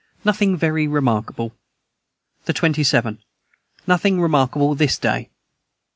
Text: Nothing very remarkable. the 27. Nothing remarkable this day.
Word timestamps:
Nothing 0.25 0.57
very 0.57 0.87
remarkable. 0.87 1.55
the 2.45 2.53
27. 2.53 3.19
Nothing 3.85 4.19
remarkable 4.19 4.73
this 4.73 4.97
day. 4.97 5.29